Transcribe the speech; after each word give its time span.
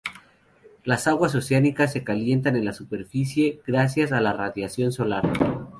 Las 0.83 1.05
aguas 1.07 1.35
oceánicas 1.35 1.93
se 1.93 2.03
calientan 2.03 2.55
en 2.55 2.65
la 2.65 2.73
superficie 2.73 3.61
gracias 3.67 4.11
a 4.11 4.19
la 4.19 4.33
radiación 4.33 4.91
solar. 4.91 5.31